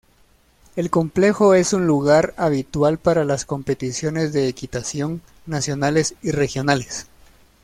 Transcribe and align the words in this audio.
El 0.75 0.89
complejo 0.89 1.53
es 1.53 1.73
un 1.73 1.85
lugar 1.85 2.33
habitual 2.35 2.97
para 2.97 3.23
las 3.23 3.45
competiciones 3.45 4.33
de 4.33 4.47
equitación 4.47 5.21
nacionales 5.45 6.15
y 6.23 6.31
regionales. 6.31 7.05